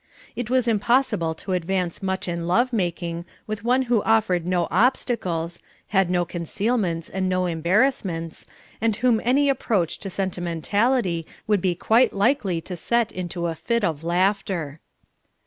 It 0.35 0.49
was 0.49 0.67
impossible 0.67 1.35
to 1.35 1.53
advance 1.53 2.01
much 2.01 2.27
in 2.27 2.47
love 2.47 2.73
making 2.73 3.23
with 3.45 3.63
one 3.63 3.83
who 3.83 4.01
offered 4.01 4.47
no 4.47 4.67
obstacles, 4.71 5.59
had 5.89 6.09
no 6.09 6.25
concealments 6.25 7.07
and 7.07 7.29
no 7.29 7.45
embarrassments, 7.45 8.47
and 8.81 8.95
whom 8.95 9.21
any 9.23 9.47
approach 9.47 9.99
to 9.99 10.09
sentimentality 10.09 11.27
would 11.45 11.61
be 11.61 11.75
quite 11.75 12.13
likely 12.13 12.61
to 12.61 12.75
set 12.75 13.11
into 13.11 13.45
a 13.45 13.53
fit 13.53 13.83
of 13.83 14.03
laughter. 14.03 14.79